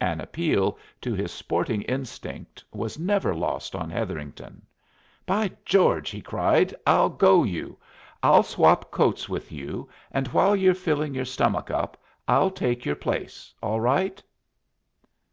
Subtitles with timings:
[0.00, 4.62] An appeal to his sporting instinct was never lost on Hetherington.
[5.26, 6.72] "By George!" he cried.
[6.86, 7.76] "I'll go you.
[8.22, 11.96] I'll swap coats with you, and while you're filling your stomach up
[12.28, 14.22] I'll take your place, all right."